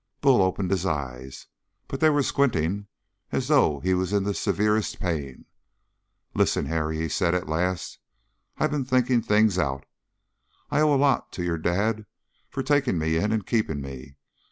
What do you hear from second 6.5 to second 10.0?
Harry," he said at last. "I been thinking things out.